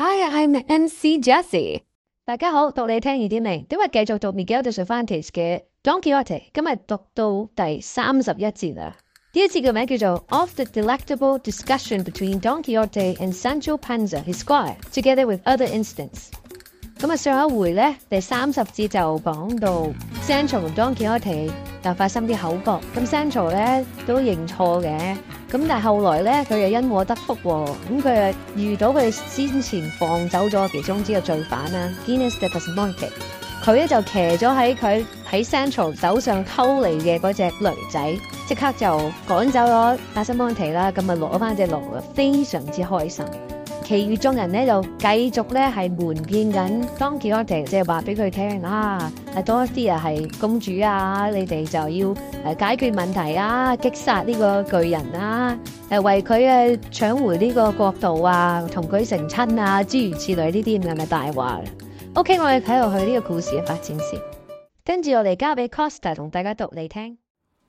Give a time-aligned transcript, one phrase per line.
[0.00, 1.81] Hi, I'm MC Jessie。
[2.25, 3.65] 大家好，讀你聽易啲未？
[3.69, 8.95] 今日繼續讀 Miguel de Cervantes 嘅 Don Quixote，今日讀到第三十一節啦。
[9.33, 15.67] 呢一節嘅名叫做 Of the Delectable Discussion Between Don Quixote and Sancho Panza, his squire, together with other
[15.67, 16.29] incidents。
[16.99, 19.87] 咁啊，上一回咧，第三十節就講到
[20.25, 21.51] Sancho 同 Don Quixote
[21.82, 25.16] 就發生啲口角，咁 Sancho 咧都認錯嘅，
[25.50, 33.08] 咁但係後來咧佢又因禍得福喎，咁佢又遇到佢先前放走咗其中之個罪犯啦，Gines de Pasamonte，
[33.64, 38.86] 佢咧就騎咗喺佢喺 Sancho 手上偷嚟嘅嗰隻驢仔，即刻就
[39.28, 43.24] 趕走咗 Pasamonte 啦，咁啊攞翻隻驢啊，非常之開心。
[43.90, 52.14] 其餘眾人咧就繼續咧係瞞騙緊 Don Quixote，即係話俾佢聽啊，誒 Dorothy 啊係公主啊，你哋就要誒
[52.58, 55.56] 解決問題啊，擊殺呢個巨人啊，
[55.88, 61.60] 誒為佢誒搶回呢個國度啊，同佢成親啊，諸如此類呢啲咁嘅大話。
[62.14, 64.20] OK，我哋睇落去呢個故事嘅發展先，
[64.84, 67.18] 跟住我哋交俾 Costa 同大家讀嚟聽。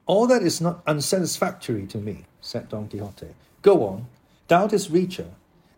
[0.05, 3.27] All that is not unsatisfactory to me, said Don Quixote.
[3.61, 4.05] Go on,
[4.47, 5.25] thou didst reach her.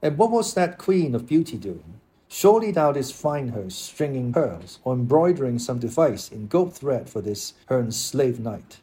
[0.04, 1.98] And what was that queen of beauty doing?
[2.28, 7.22] Surely thou didst find her stringing pearls or embroidering some device in gold thread for
[7.22, 8.80] this her enslaved knight.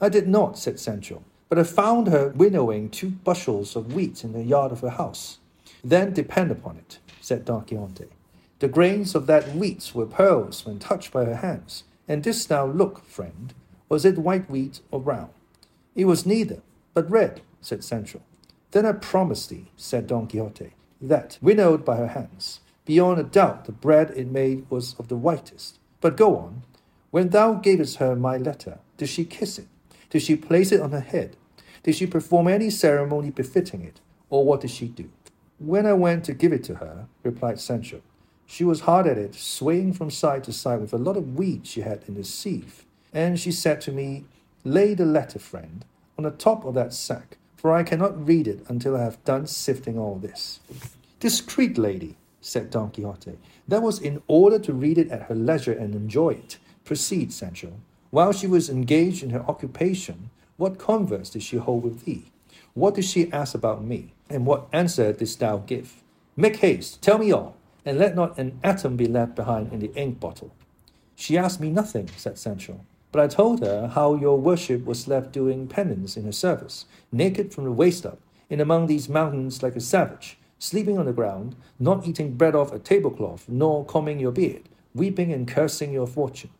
[0.00, 4.34] I did not, said Sancho, but I found her winnowing two bushels of wheat in
[4.34, 5.38] the yard of her house.
[5.82, 8.06] Then depend upon it, said Don Quixote,
[8.60, 11.82] the grains of that wheat were pearls when touched by her hands.
[12.06, 13.52] And didst thou look, friend,
[13.88, 15.30] was it white wheat or brown?
[15.96, 16.62] It was neither,
[16.94, 18.20] but red, said Sancho.
[18.72, 23.66] Then I promise thee, said Don Quixote, that, winnowed by her hands, beyond a doubt
[23.66, 25.78] the bread it made was of the whitest.
[26.00, 26.62] But go on.
[27.10, 29.68] When thou gavest her my letter, did she kiss it?
[30.08, 31.36] Did she place it on her head?
[31.82, 34.00] Did she perform any ceremony befitting it?
[34.30, 35.10] Or what did she do?
[35.58, 38.00] When I went to give it to her, replied Sancho,
[38.46, 41.66] she was hard at it, swaying from side to side with a lot of weed
[41.66, 42.84] she had in the sieve.
[43.12, 44.24] And she said to me,
[44.64, 45.84] Lay the letter, friend,
[46.16, 49.46] on the top of that sack, for I cannot read it until I have done
[49.46, 50.58] sifting all this.
[51.20, 55.72] Discreet lady, said Don Quixote, that was in order to read it at her leisure
[55.72, 56.58] and enjoy it.
[56.84, 57.74] Proceed, Sancho.
[58.10, 62.32] While she was engaged in her occupation, what converse did she hold with thee?
[62.74, 64.12] What did she ask about me?
[64.28, 66.02] And what answer didst thou give?
[66.36, 69.94] Make haste, tell me all, and let not an atom be left behind in the
[69.94, 70.52] ink bottle.
[71.14, 72.80] She asked me nothing, said Sancho,
[73.12, 77.52] but I told her how your worship was left doing penance in her service, naked
[77.52, 78.18] from the waist up,
[78.48, 82.72] in among these mountains like a savage, sleeping on the ground, not eating bread off
[82.72, 84.62] a tablecloth, nor combing your beard,
[84.94, 86.50] weeping and cursing your fortune.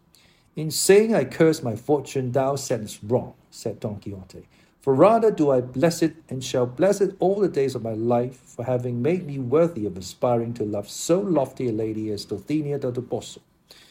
[0.54, 4.46] In saying I curse my fortune, thou saidst wrong, said Don Quixote.
[4.82, 7.94] For rather do I bless it, and shall bless it all the days of my
[7.94, 12.26] life, for having made me worthy of aspiring to love so lofty a lady as
[12.26, 13.38] Dulcinea del Toboso.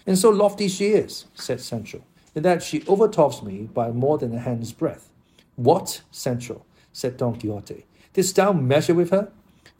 [0.06, 2.04] And so lofty she is, said Sancho,
[2.36, 5.10] in that she overtops me by more than a hand's breadth.
[5.56, 6.66] What, Sancho?
[6.94, 7.86] said Don Quixote.
[8.14, 9.32] Didst thou measure with her?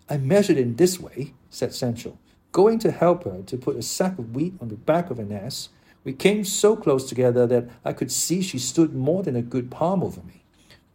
[0.10, 2.18] I measured in this way, said Sancho.
[2.52, 5.32] Going to help her to put a sack of wheat on the back of an
[5.32, 5.70] ass,
[6.04, 9.70] we came so close together that I could see she stood more than a good
[9.70, 10.44] palm over me.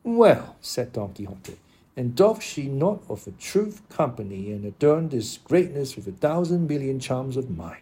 [0.02, 1.58] Well, said Don Quixote,
[1.96, 6.68] and doth she not of a truth company and adorn this greatness with a thousand
[6.68, 7.80] million charms of mine?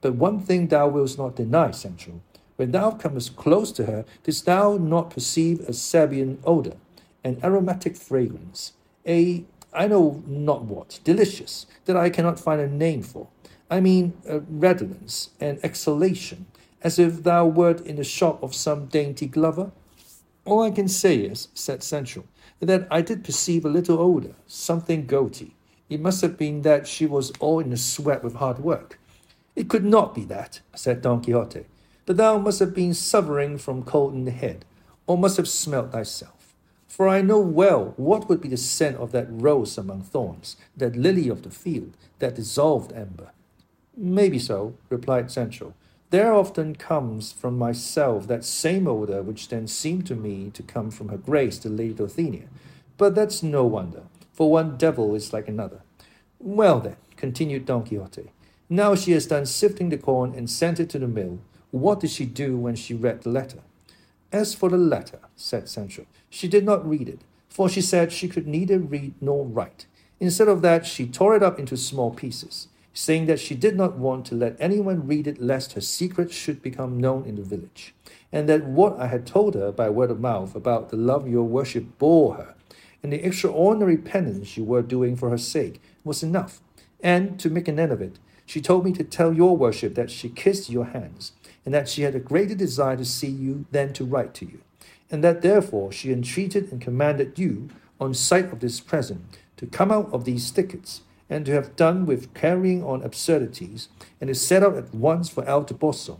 [0.00, 2.20] But one thing thou wilt not deny, Sancho.
[2.56, 6.76] When thou comest close to her, didst thou not perceive a Sabaean odour,
[7.22, 8.72] an aromatic fragrance,
[9.06, 13.28] a I know not what, delicious, that I cannot find a name for?
[13.70, 16.46] I mean, a redolence, an exhalation,
[16.82, 19.72] as if thou wert in the shop of some dainty glover?
[20.46, 22.24] All I can say is, said Sancho,
[22.60, 25.56] that I did perceive a little odour, something goaty.
[25.90, 28.98] It must have been that she was all in a sweat with hard work.
[29.54, 31.66] It could not be that, said Don Quixote,
[32.06, 34.64] but thou must have been suffering from cold in the head,
[35.06, 36.54] or must have smelt thyself.
[36.88, 40.96] For I know well what would be the scent of that rose among thorns, that
[40.96, 43.32] lily of the field, that dissolved amber.
[43.96, 45.74] Maybe so, replied Sancho.
[46.10, 50.90] There often comes from myself that same odour which then seemed to me to come
[50.90, 52.46] from her grace the Lady Dulcinea.
[52.96, 55.80] But that's no wonder, for one devil is like another.
[56.38, 58.30] Well then, continued Don Quixote,
[58.68, 61.40] now she has done sifting the corn and sent it to the mill.
[61.76, 63.58] What did she do when she read the letter?
[64.32, 68.28] As for the letter, said Sancho, she did not read it, for she said she
[68.28, 69.86] could neither read nor write.
[70.18, 73.98] Instead of that, she tore it up into small pieces, saying that she did not
[73.98, 77.94] want to let anyone read it lest her secret should become known in the village,
[78.32, 81.44] and that what I had told her by word of mouth about the love your
[81.44, 82.54] worship bore her,
[83.02, 86.60] and the extraordinary penance you were doing for her sake, was enough,
[87.02, 90.10] And to make an end of it, she told me to tell your worship that
[90.10, 91.32] she kissed your hands,
[91.66, 94.60] and that she had a greater desire to see you than to write to you,
[95.10, 97.68] and that therefore she entreated and commanded you,
[98.00, 99.20] on sight of this present,
[99.56, 103.88] to come out of these thickets, and to have done with carrying on absurdities,
[104.20, 106.18] and to set out at once for El Toboso,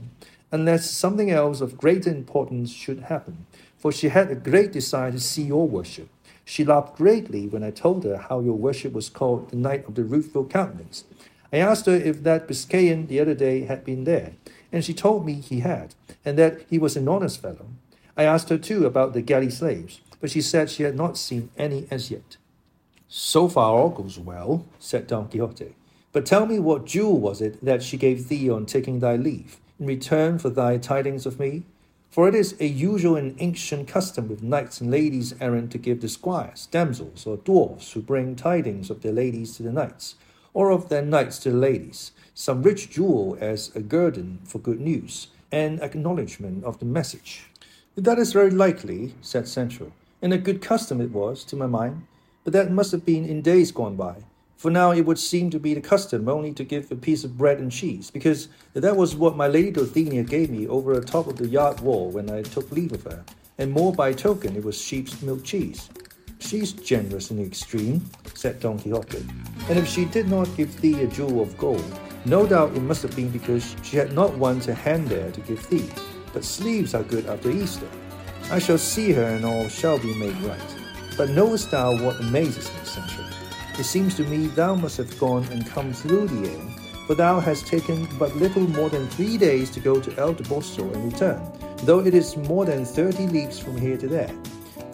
[0.50, 3.46] unless something else of greater importance should happen,
[3.78, 6.08] for she had a great desire to see your worship.
[6.44, 9.94] She laughed greatly when I told her how your worship was called the Knight of
[9.94, 11.04] the Rueful Countenance.
[11.52, 14.32] I asked her if that Biscayan the other day had been there,
[14.76, 17.68] and she told me he had, and that he was an honest fellow.
[18.14, 21.48] I asked her too about the galley slaves, but she said she had not seen
[21.56, 22.36] any as yet.
[23.08, 25.74] So far all goes well, said Don Quixote.
[26.12, 29.56] But tell me what jewel was it that she gave thee on taking thy leave,
[29.80, 31.62] in return for thy tidings of me?
[32.10, 36.02] For it is a usual and ancient custom with knights and ladies errant to give
[36.02, 40.16] the squires, damsels, or dwarfs who bring tidings of their ladies to the knights,
[40.56, 44.80] or of their knights to the ladies, some rich jewel as a guerdon for good
[44.80, 47.50] news, and acknowledgment of the message.
[47.94, 49.92] That is very likely, said Sancho,
[50.22, 52.06] and a good custom it was, to my mind,
[52.42, 54.14] but that must have been in days gone by.
[54.56, 57.36] For now it would seem to be the custom only to give a piece of
[57.36, 61.26] bread and cheese, because that was what my lady Dulcinea gave me over the top
[61.26, 63.22] of the yard wall when I took leave of her,
[63.58, 65.90] and more by token it was sheep's milk cheese.
[66.38, 69.26] She's generous in the extreme, said Don Quixote,
[69.68, 71.84] and if she did not give thee a jewel of gold,
[72.24, 75.40] no doubt it must have been because she had not one to hand there to
[75.40, 75.88] give thee.
[76.32, 77.88] But sleeves are good after Easter.
[78.50, 80.76] I shall see her and all shall be made right.
[81.16, 83.24] But knowest thou what amazes me, Sancho?
[83.78, 86.60] It seems to me thou must have gone and come through the air,
[87.06, 90.92] for thou hast taken but little more than three days to go to El Toboso
[90.92, 91.40] and return,
[91.84, 94.30] though it is more than thirty leagues from here to there.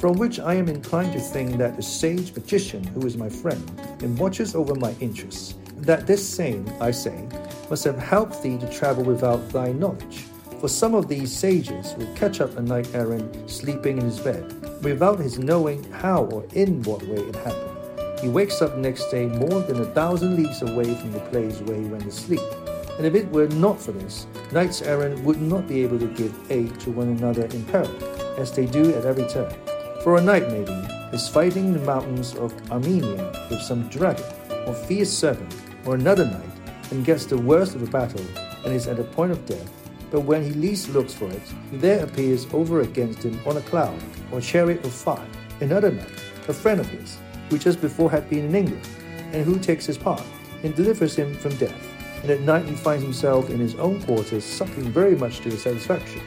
[0.03, 3.63] From which I am inclined to think that the sage magician who is my friend
[4.01, 7.29] and watches over my interests, that this same, I say,
[7.71, 10.25] must have helped thee to travel without thy knowledge.
[10.59, 14.83] For some of these sages will catch up a knight errant sleeping in his bed,
[14.83, 18.19] without his knowing how or in what way it happened.
[18.21, 21.81] He wakes up next day more than a thousand leagues away from the place where
[21.81, 22.43] he went to sleep.
[22.99, 26.35] And if it were not for this, knights errant would not be able to give
[26.51, 28.05] aid to one another in peril,
[28.37, 29.55] as they do at every turn.
[30.03, 30.73] For a knight, maybe,
[31.13, 34.25] is fighting in the mountains of Armenia with some dragon,
[34.67, 35.55] or fierce serpent,
[35.85, 36.51] or another knight,
[36.91, 38.25] and gets the worst of the battle,
[38.65, 39.71] and is at the point of death.
[40.11, 43.97] But when he least looks for it, there appears over against him on a cloud,
[44.33, 45.25] or chariot of fire,
[45.61, 47.19] another knight, a friend of his,
[47.49, 48.89] who just before had been in England,
[49.31, 50.25] and who takes his part
[50.65, 51.81] and delivers him from death.
[52.23, 55.63] And at night he finds himself in his own quarters, suffering very much to his
[55.63, 56.23] satisfaction.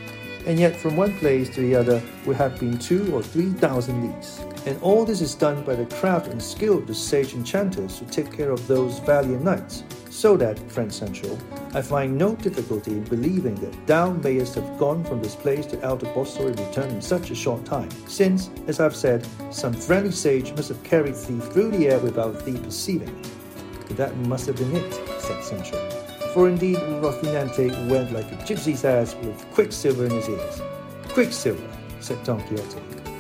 [0.45, 4.07] And yet from one place to the other would have been two or three thousand
[4.07, 4.39] leagues.
[4.67, 8.05] And all this is done by the craft and skill of the sage enchanters who
[8.07, 9.83] take care of those valiant knights.
[10.09, 11.37] So that, friend Sancho,
[11.73, 15.81] I find no difficulty in believing that thou mayest have gone from this place to
[15.81, 20.11] El Toboso and returned in such a short time, since, as I've said, some friendly
[20.11, 23.97] sage must have carried thee through the air without thee perceiving it.
[23.97, 26.04] That must have been it, said Sancho.
[26.35, 30.61] For indeed Rocinante went like a gypsy's ass with quicksilver in his ears.
[31.07, 31.65] Quicksilver,
[32.01, 32.77] said Don Quixote.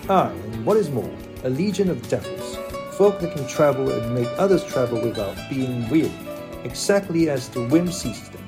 [0.09, 1.09] Aye, and what is more,
[1.45, 2.57] a legion of devils,
[2.97, 6.11] folk that can travel and make others travel without being weary
[6.65, 8.45] exactly as the whim seizes them.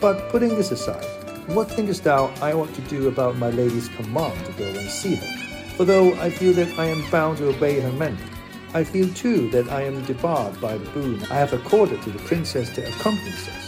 [0.00, 1.04] But putting this aside,
[1.48, 5.16] what thinkest thou I ought to do about my lady's command to go and see
[5.16, 5.36] her?
[5.76, 8.28] For though I feel that I am bound to obey her mandate,
[8.74, 12.20] I feel too that I am debarred by the boon I have accorded to the
[12.20, 13.64] princess that accompanies us,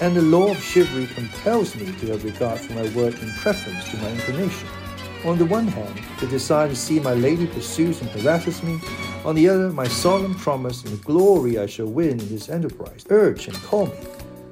[0.00, 3.88] and the law of chivalry compels me to have regard for my word in preference
[3.90, 4.68] to my inclination.
[5.24, 8.78] On the one hand, the desire to see my lady pursues and harasses me,
[9.24, 13.04] on the other, my solemn promise and the glory I shall win in this enterprise
[13.10, 13.98] urge and call me.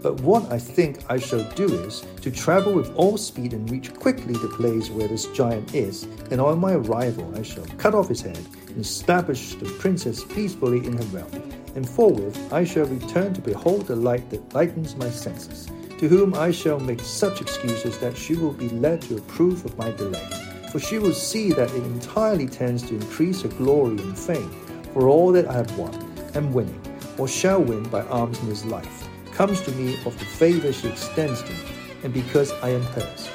[0.07, 3.93] But what I think I shall do is to travel with all speed and reach
[3.93, 8.11] quickly the place where this giant is, and on my arrival I shall cut off
[8.11, 11.53] his head and establish the princess peacefully in her realm.
[11.75, 15.67] And forthwith I shall return to behold the light that lightens my senses,
[15.99, 19.77] to whom I shall make such excuses that she will be led to approve of
[19.77, 20.29] my delay.
[20.71, 24.53] For she will see that it entirely tends to increase her glory and fame,
[24.93, 25.93] for all that I have won,
[26.37, 26.81] am winning,
[27.19, 29.06] or shall win by arms in this life,
[29.37, 31.61] comes to me of the favor she extends to me,
[32.03, 33.29] and because I am hers.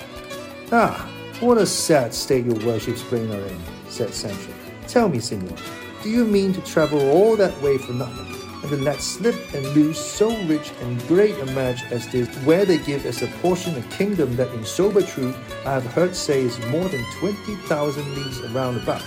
[0.72, 1.08] Ah,
[1.40, 4.52] what a sad state your worships bring are in, said Sancho.
[4.88, 5.56] Tell me, senor,
[6.02, 8.32] do you mean to travel all that way for nothing?
[8.62, 12.64] and to let slip and lose so rich and great a match as this, where
[12.64, 16.44] they give as a portion a kingdom that in sober truth I have heard say
[16.44, 19.04] is more than twenty thousand leagues around about,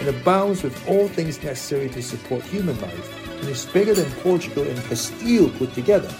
[0.00, 4.66] and abounds with all things necessary to support human life, and is bigger than Portugal
[4.66, 6.12] and Castile put together.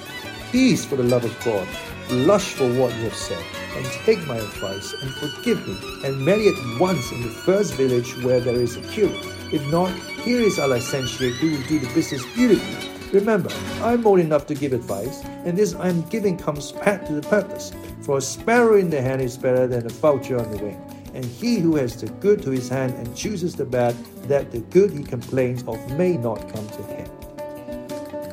[0.55, 1.67] Please, for the love of God,
[2.07, 3.45] blush for what you have said,
[3.75, 8.17] and take my advice and forgive me, and marry at once in the first village
[8.23, 9.27] where there is a curate.
[9.53, 9.93] If not,
[10.23, 12.89] here is a licentiate who will do the business beautifully.
[13.11, 13.51] Remember,
[13.83, 17.73] I'm old enough to give advice, and this I'm giving comes pat to the purpose.
[18.03, 20.81] For a sparrow in the hand is better than a vulture on the wing.
[21.15, 23.97] And he who has the good to his hand and chooses the bad,
[24.29, 27.11] that the good he complains of may not come to him.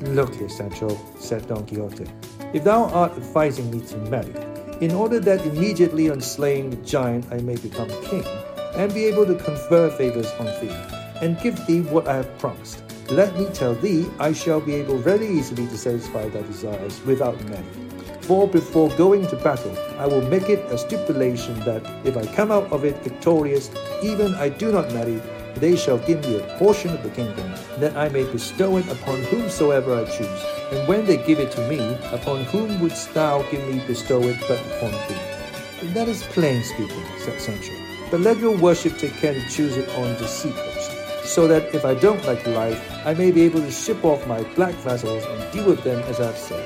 [0.01, 2.08] Look here, Sancho, said Don Quixote.
[2.53, 4.34] If thou art advising me to marry,
[4.81, 8.25] in order that immediately on slaying the giant I may become king,
[8.74, 10.75] and be able to confer favors on thee,
[11.22, 12.81] and give thee what I have promised,
[13.12, 17.39] let me tell thee, I shall be able very easily to satisfy thy desires without
[17.43, 17.89] marrying.
[18.22, 22.51] For before going to battle, I will make it a stipulation that if I come
[22.51, 23.70] out of it victorious,
[24.01, 25.22] even I do not marry,
[25.55, 29.22] they shall give me a portion of the kingdom, that I may bestow it upon
[29.24, 30.46] whomsoever I choose.
[30.72, 31.79] And when they give it to me,
[32.12, 35.89] upon whom wouldst thou give me bestow it but upon thee?
[35.93, 37.74] That is plain speaking, said Sancho.
[38.10, 40.91] But let your worship take care to choose it on the seacoast,
[41.25, 44.27] so that if I don't like the life, I may be able to ship off
[44.27, 46.63] my black vessels and deal with them as I've said.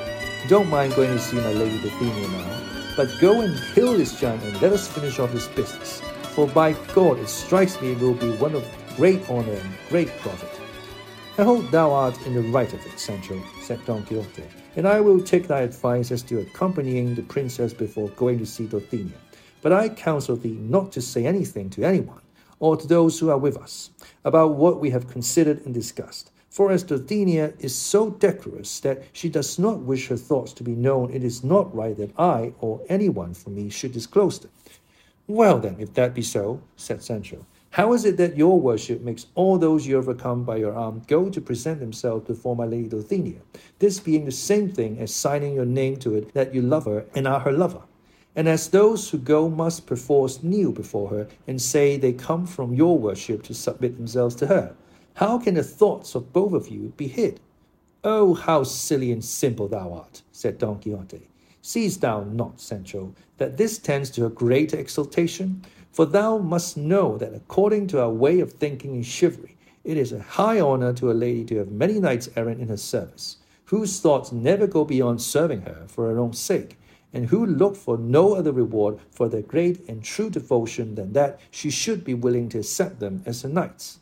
[0.50, 4.44] Don't mind going to see my lady Dulcinea now, but go and kill this giant
[4.44, 6.02] and let us finish off this business.
[6.36, 8.66] For by God, it strikes me it will be one of
[8.98, 10.50] great honor and great profit.
[11.38, 14.44] I hope thou art in the right of it, Sancho, said Don Quixote,
[14.76, 18.66] and I will take thy advice as to accompanying the princess before going to see
[18.66, 19.16] Dulcinea.
[19.62, 22.22] But I counsel thee not to say anything to anyone,
[22.60, 23.92] or to those who are with us,
[24.26, 29.28] about what we have considered and discussed for as Dulcinea is so decorous that she
[29.28, 32.80] does not wish her thoughts to be known, it is not right that I or
[32.88, 34.52] anyone from me should disclose them.
[35.28, 39.26] Well, then, if that be so, said Sancho, how is it that your worship makes
[39.34, 43.42] all those you overcome by your arm go to present themselves before my lady Dulcinea,
[43.80, 47.06] this being the same thing as signing your name to it that you love her
[47.16, 47.82] and are her lover?
[48.36, 52.74] And as those who go must perforce kneel before her and say they come from
[52.74, 54.76] your worship to submit themselves to her,
[55.16, 57.40] how can the thoughts of both of you be hid?
[58.04, 61.28] Oh, how silly and simple thou art, said Don Quixote.
[61.66, 65.64] Seest thou not, Sancho, that this tends to a greater exaltation?
[65.92, 70.12] For thou must know that according to our way of thinking in chivalry, it is
[70.12, 74.00] a high honor to a lady to have many knights errant in her service, whose
[74.00, 76.78] thoughts never go beyond serving her for her own sake,
[77.12, 81.40] and who look for no other reward for their great and true devotion than that
[81.50, 84.00] she should be willing to accept them as her knights.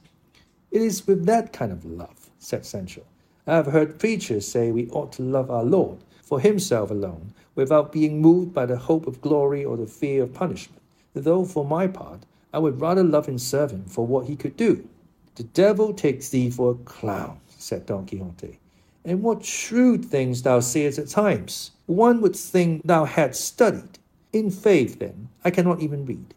[0.69, 3.03] It is with that kind of love, said Sancho.
[3.47, 7.91] I have heard preachers say we ought to love our Lord for himself alone, without
[7.91, 10.81] being moved by the hope of glory or the fear of punishment,
[11.13, 14.55] though for my part I would rather love and serve him for what he could
[14.55, 14.87] do.
[15.35, 18.59] The devil takes thee for a clown, said Don Quixote.
[19.03, 21.71] And what shrewd things thou sayest at times!
[21.87, 23.99] One would think thou hadst studied.
[24.31, 26.33] In faith, then, I cannot even read.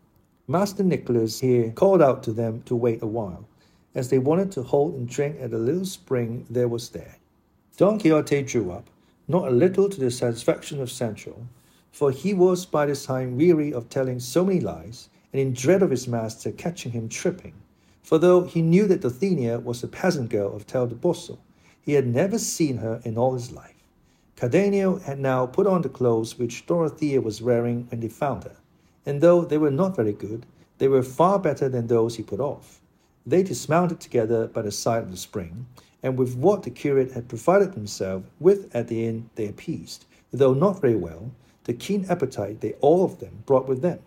[0.48, 3.46] Master Nicholas here called out to them to wait a while
[3.94, 7.16] as they wanted to hold and drink at a little spring there was there.
[7.76, 8.88] Don Quixote drew up,
[9.28, 11.46] not a little to the satisfaction of Sancho,
[11.90, 15.82] for he was by this time weary of telling so many lies, and in dread
[15.82, 17.54] of his master catching him tripping.
[18.02, 21.38] For though he knew that Dulcinea was a peasant girl of Toboso,
[21.80, 23.74] he had never seen her in all his life.
[24.36, 28.56] Cardenio had now put on the clothes which Dorothea was wearing when they found her,
[29.04, 30.46] and though they were not very good,
[30.78, 32.80] they were far better than those he put off.
[33.24, 35.66] They dismounted together by the side of the spring,
[36.06, 40.54] and with what the curate had provided himself with at the inn they appeased, though
[40.54, 41.32] not very well,
[41.64, 43.98] the keen appetite they all of them brought with them.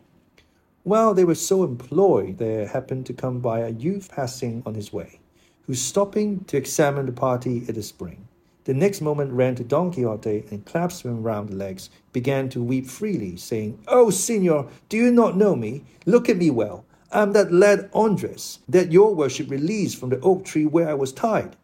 [0.84, 4.94] While they were so employed, there happened to come by a youth passing on his
[4.94, 5.20] way,
[5.68, 8.30] who stopping to examine the party at the spring,
[8.64, 12.64] the next moment ran to Don Quixote and clasping him round the legs, began to
[12.64, 15.84] weep freely, saying, Oh, Señor, do you not know me?
[16.06, 16.86] Look at me well.
[17.12, 21.12] I'm that lad Andres that your worship released from the oak tree where I was
[21.12, 21.58] tied.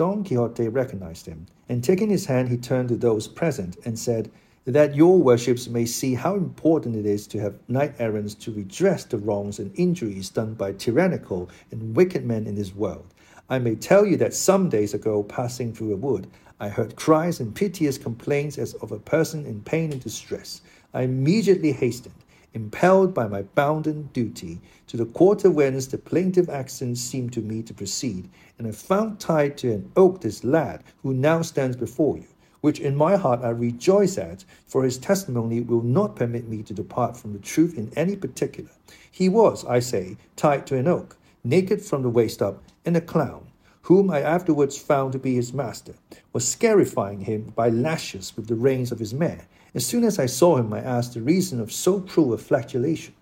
[0.00, 4.30] Don Quixote recognized him, and taking his hand, he turned to those present and said,
[4.64, 9.04] That your worships may see how important it is to have knight errants to redress
[9.04, 13.12] the wrongs and injuries done by tyrannical and wicked men in this world.
[13.50, 16.28] I may tell you that some days ago, passing through a wood,
[16.58, 20.62] I heard cries and piteous complaints as of a person in pain and distress.
[20.94, 22.14] I immediately hastened
[22.54, 27.62] impelled by my bounden duty, to the quarter whence the plaintive accents seemed to me
[27.62, 28.28] to proceed,
[28.58, 32.26] and I found tied to an oak this lad who now stands before you,
[32.60, 36.74] which in my heart I rejoice at, for his testimony will not permit me to
[36.74, 38.70] depart from the truth in any particular.
[39.10, 43.00] He was, I say, tied to an oak, naked from the waist up, and a
[43.00, 43.46] clown,
[43.82, 45.94] whom I afterwards found to be his master,
[46.32, 49.46] was scarifying him by lashes with the reins of his mare.
[49.72, 53.14] As soon as I saw him, I asked the reason of so cruel a flagellation.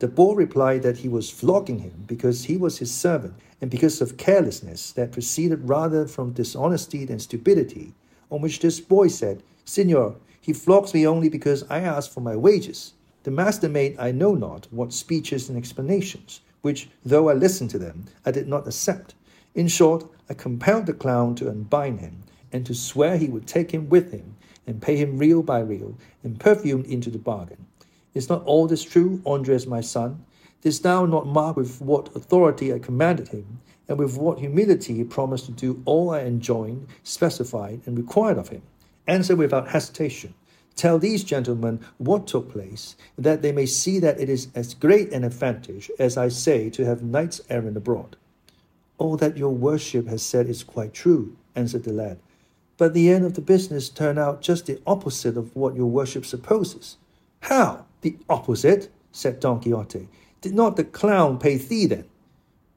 [0.00, 4.00] The boy replied that he was flogging him because he was his servant and because
[4.00, 7.94] of carelessness that proceeded rather from dishonesty than stupidity.
[8.30, 12.34] On which this boy said, Signor, he flogs me only because I ask for my
[12.34, 12.94] wages.
[13.22, 17.78] The master made I know not what speeches and explanations, which, though I listened to
[17.78, 19.14] them, I did not accept.
[19.54, 23.70] In short, I compelled the clown to unbind him, and to swear he would take
[23.70, 24.34] him with him,
[24.66, 27.66] and pay him real by real, and perfumed into the bargain.
[28.14, 30.24] Is not all this true, Andres, my son?
[30.62, 35.04] Didst thou not mark with what authority I commanded him, and with what humility he
[35.04, 38.62] promised to do all I enjoined, specified, and required of him?
[39.06, 40.34] Answer without hesitation.
[40.76, 45.12] Tell these gentlemen what took place, that they may see that it is as great
[45.12, 48.16] an advantage as I say to have knights errant abroad.
[48.98, 52.18] All that your worship has said is quite true, answered the lad.
[52.78, 56.24] But the end of the business turned out just the opposite of what your worship
[56.24, 56.96] supposes.
[57.40, 57.84] How?
[58.00, 58.90] The opposite?
[59.12, 60.08] said Don Quixote.
[60.40, 62.06] Did not the clown pay thee then?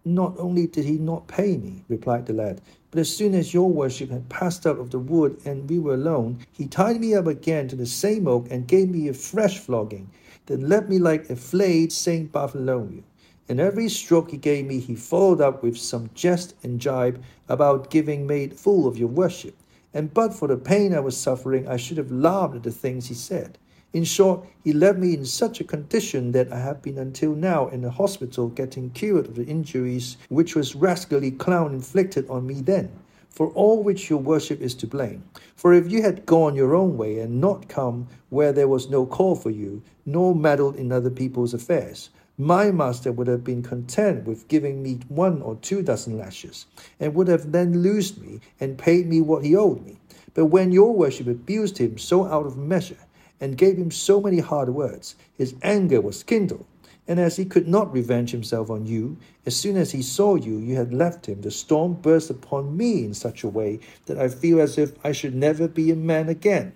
[0.03, 2.61] Not only did he not pay me, replied the lad,
[2.91, 5.95] but as soon as your worship had passed out of the wood and we were
[5.95, 9.57] alone, he tied me up again to the same oak and gave me a fresh
[9.57, 10.09] flogging,
[10.45, 13.01] then left me like a flayed Saint Bartholomew.
[13.49, 17.89] And every stroke he gave me, he followed up with some jest and jibe about
[17.89, 19.55] giving made fool of your worship.
[19.95, 23.07] And but for the pain I was suffering, I should have laughed at the things
[23.07, 23.57] he said.
[23.93, 27.69] In short, he left me in such a condition that I have been until now
[27.69, 32.55] in the hospital getting cured of the injuries which was rascally clown inflicted on me
[32.55, 32.91] then,
[33.29, 35.23] for all which your worship is to blame.
[35.55, 39.05] For if you had gone your own way and not come where there was no
[39.05, 44.25] call for you, nor meddled in other people's affairs, my master would have been content
[44.25, 46.65] with giving me one or two dozen lashes,
[46.99, 49.97] and would have then loosed me and paid me what he owed me.
[50.33, 52.97] But when your worship abused him so out of measure,
[53.39, 56.65] and gave him so many hard words, his anger was kindled.
[57.07, 60.57] And as he could not revenge himself on you, as soon as he saw you,
[60.57, 64.27] you had left him, the storm burst upon me in such a way that I
[64.27, 66.73] feel as if I should never be a man again.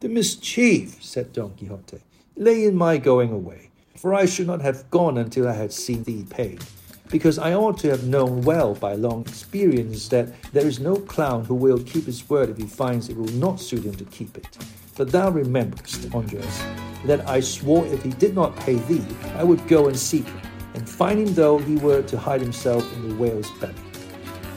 [0.00, 1.98] The mischief, said Don Quixote,
[2.36, 3.70] lay in my going away,
[4.02, 6.60] for I should not have gone until I had seen thee paid,
[7.08, 11.44] because I ought to have known well by long experience that there is no clown
[11.44, 14.36] who will keep his word if he finds it will not suit him to keep
[14.36, 14.58] it.
[14.96, 16.64] But thou rememberest, Andres,
[17.04, 20.40] that I swore if he did not pay thee, I would go and seek him,
[20.74, 23.74] and find him though he were to hide himself in the whale's belly.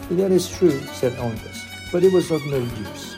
[0.10, 3.15] That is true, said Andres, but it was of no use.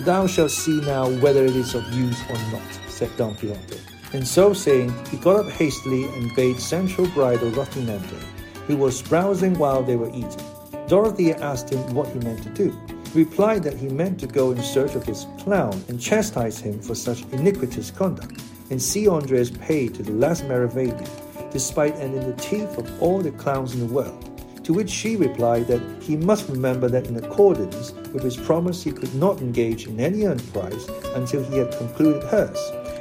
[0.00, 3.89] Thou shalt see now whether it is of use or not, said Don Quixote.
[4.12, 8.20] And so saying, he got up hastily and bade Sancho bridle Rocinante,
[8.66, 10.44] who was browsing while they were eating.
[10.88, 12.76] Dorothea asked him what he meant to do
[13.12, 16.80] He replied that he meant to go in search of his clown and chastise him
[16.80, 21.06] for such iniquitous conduct, and see Andres paid to the last maravedi,
[21.52, 24.26] despite and in the teeth of all the clowns in the world.
[24.64, 28.90] To which she replied that he must remember that in accordance with his promise he
[28.92, 32.58] could not engage in any enterprise until he had concluded hers,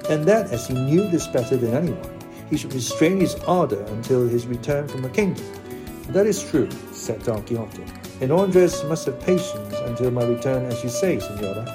[0.10, 2.20] and that as he knew this better than anyone,
[2.50, 5.46] he should restrain his ardor until his return from the kingdom.
[6.10, 7.84] That is true, said Don Quixote
[8.22, 11.66] and Andres must have patience until my return, as you say, Senora.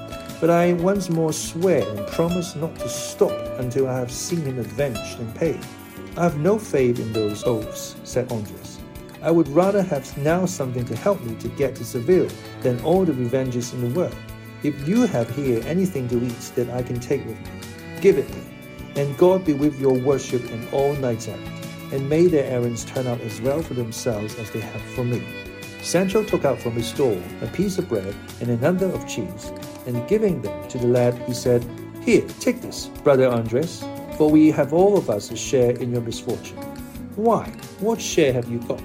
[0.40, 4.59] But I once more swear and promise not to stop until I have seen him
[4.59, 5.61] avenged and paid.
[6.16, 8.79] I have no faith in those oaths, said Andres.
[9.23, 12.29] I would rather have now something to help me to get to Seville
[12.61, 14.16] than all the revenges in the world.
[14.62, 17.51] If you have here anything to eat that I can take with me,
[18.05, 18.43] give it me.
[18.97, 21.49] And God be with your worship and all knights errant,
[21.90, 25.23] and may their errands turn out as well for themselves as they have for me.
[25.81, 29.51] Sancho took out from his stall a piece of bread and another of cheese,
[29.87, 31.67] and giving them to the lad, he said,
[32.03, 33.83] Here, take this, brother Andres,
[34.19, 36.59] for we have all of us a share in your misfortune.
[37.17, 37.47] Why,
[37.81, 38.85] what share have you got?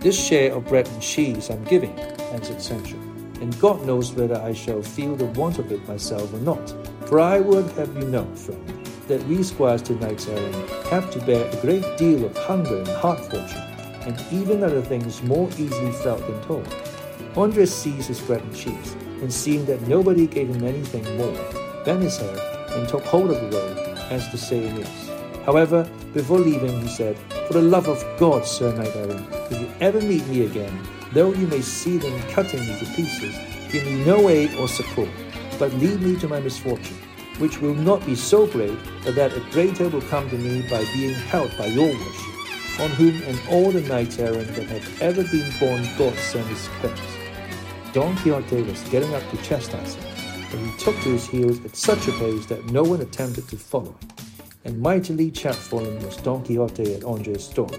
[0.00, 1.98] This share of bread and cheese I'm giving,
[2.34, 2.98] answered Sancho,
[3.40, 6.74] and God knows whether I shall feel the want of it myself or not.
[7.06, 8.66] For I would have you know, friend,
[9.08, 12.88] that we squires to knights errant have to bear a great deal of hunger and
[12.88, 13.70] hard fortune
[14.02, 16.66] and even other things more easily felt than told.
[17.36, 22.02] Andres seized his bread and cheese, and seeing that nobody gave him anything more, bent
[22.02, 22.38] his head
[22.70, 25.10] and took hold of the road, as the saying is.
[25.44, 29.68] However, before leaving, he said, For the love of God, Sir Knight Errant, if you
[29.80, 30.76] ever meet me again,
[31.12, 33.36] though you may see them cutting me to pieces,
[33.70, 35.08] give me no aid or succor,
[35.58, 36.96] but lead me to my misfortune,
[37.38, 40.84] which will not be so great but that a greater will come to me by
[40.92, 42.30] being helped by your worship
[42.80, 46.68] on whom and all the knights errant that have ever been born God send his
[46.80, 47.00] curse.
[47.92, 50.04] Don Quixote was getting up to chastise him,
[50.50, 53.56] but he took to his heels at such a pace that no one attempted to
[53.56, 54.08] follow him.
[54.64, 57.78] And mightily chapfallen was Don Quixote at Andre's story,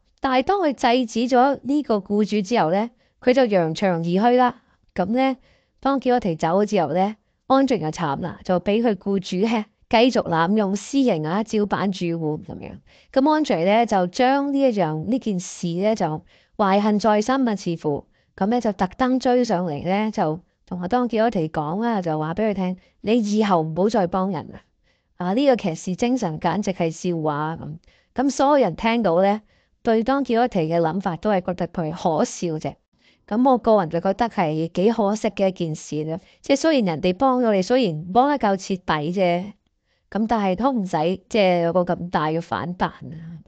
[0.20, 4.62] 但係當佢制止咗呢個僱主之後咧，佢就揚長而去啦。
[4.94, 5.36] 咁咧，
[5.80, 7.16] 當叫我哋走咗之後咧。
[7.48, 12.72] 安靜就慘啦，就俾佢僱主咧繼續濫用私刑啊，照板煮碗咁樣。
[13.12, 16.22] 咁安 d 咧就將呢一樣呢件事咧就
[16.56, 18.04] 懷恨在心啊，似乎
[18.36, 24.58] 咁咧就特登追上嚟咧，就同阿當叫我哋講啊，就話俾佢聽：你以後唔好再幫人啊！
[25.28, 27.76] 啊，呢、這個騎士精神簡直係笑話咁。
[28.12, 29.42] 咁所有人聽到咧，
[29.82, 32.74] 對當叫我哋嘅諗法都係覺得佢可笑啫。
[33.26, 36.20] 咁我個人就覺得係幾可惜嘅一件事啦。
[36.40, 39.52] 即係雖然人哋幫咗你，雖然幫得夠徹底啫，
[40.10, 40.96] 咁但係都唔使
[41.28, 43.38] 即係有個咁大嘅反彈啊。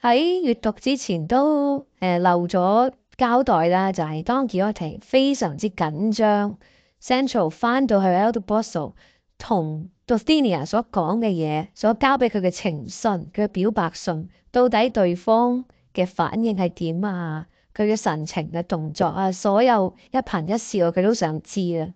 [0.00, 6.56] 喺閱讀之前都誒、呃、漏咗交代啦，就係、是、當 Quixote 非常之緊張，
[7.02, 8.92] Sancho 翻到去 El Toboso
[9.36, 17.46] 同 Dulcinea 所講嘅嘢，所交俾佢嘅情信，佢嘅表白信，到底對方 嘅反應係點啊？
[17.74, 21.92] 佢嘅神情嘅動作啊，所有一顰一笑，佢都想知啊。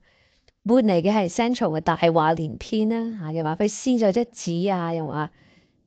[0.66, 5.30] 換嚟嘅係 Central 嘅大話連篇啦，嚇又話佢撕咗隻紙啊，又話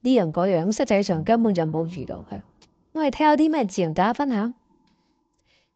[0.01, 2.41] 呢樣嗰樣，實際上根本就冇遇到佢。
[2.93, 4.55] 我哋睇下啲咩字同大家分享。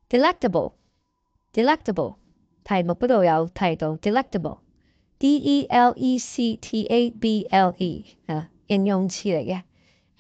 [0.10, 2.16] Delectable，delectable，
[2.64, 9.62] 題目嗰度有提到 delectable，D E L E C T A B L E 啊，形容詞嚟嘅。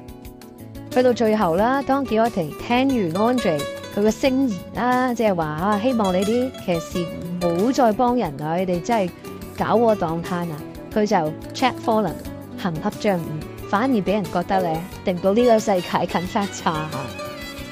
[0.90, 3.58] 去到最後啦，當幾多題聽完 Andre
[3.94, 7.06] 佢嘅聲言啦，即係話啊，希望你啲騎士
[7.46, 9.10] 唔好再幫人啦，你哋真係
[9.58, 10.62] 搞我當攤啊！
[10.92, 11.16] 佢就
[11.54, 12.14] chapfallen
[12.58, 16.98] 行乞仗義，反而俾人覺得咧，令到呢個世界更加差嚇。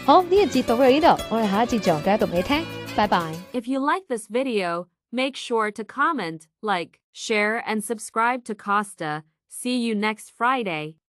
[0.07, 2.65] 好，呢一節讀到呢度，我哋下一節再繼續讀俾你聽。
[2.97, 3.35] 拜拜。
[3.53, 9.23] If you like this video, make sure to comment, like, share, and subscribe to Costa.
[9.49, 11.01] See you next Friday.